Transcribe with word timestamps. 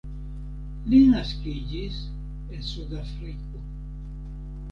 Li 0.93 1.01
naskiĝis 1.09 1.99
en 2.55 2.65
Sudafriko. 2.71 3.63